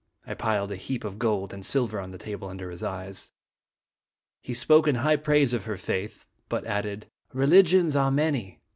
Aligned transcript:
I 0.25 0.33
piled 0.33 0.71
a 0.71 0.75
small 0.77 0.83
heap 0.87 1.03
of 1.03 1.19
gold 1.19 1.53
and 1.53 1.63
silver 1.63 1.99
on 1.99 2.09
the 2.09 2.17
table 2.17 2.49
under 2.49 2.71
his 2.71 2.81
eyes. 2.81 3.33
He 4.41 4.55
spoke 4.55 4.87
in 4.87 4.95
high 4.95 5.17
praise 5.17 5.53
of 5.53 5.65
her 5.65 5.77
faith, 5.77 6.25
but 6.49 6.65
added:" 6.65 7.05
Religions 7.33 7.95
are 7.95 8.09
many. 8.09 8.61